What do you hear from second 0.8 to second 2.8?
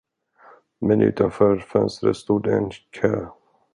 Men utanför fönstret stod en